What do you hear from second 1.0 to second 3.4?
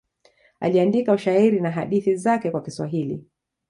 ushairi na hadithi zake kwa Kiswahili.